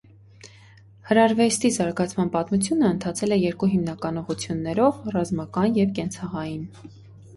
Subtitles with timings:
[1.09, 6.69] Հրարվեստի զարգացման պատմությունը ընթացել է երկու հիմնական ուղղություններով՝ ռազմական և «կենցաղային»։